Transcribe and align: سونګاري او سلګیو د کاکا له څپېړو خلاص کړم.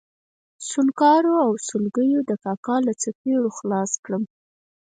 سونګاري 0.69 1.33
او 1.45 1.51
سلګیو 1.67 2.21
د 2.29 2.31
کاکا 2.43 2.75
له 2.87 2.93
څپېړو 3.01 3.49
خلاص 3.57 3.91
کړم. 4.05 4.23